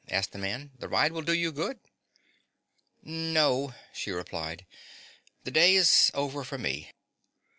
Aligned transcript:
asked 0.09 0.31
the 0.31 0.37
man. 0.39 0.71
"The 0.79 0.87
ride 0.89 1.11
will 1.11 1.21
do 1.21 1.31
you 1.31 1.51
good." 1.51 1.77
"No," 3.03 3.75
she 3.93 4.09
replied, 4.09 4.65
"the 5.43 5.51
day 5.51 5.75
is 5.75 6.09
over 6.15 6.43
for 6.43 6.57
me. 6.57 6.89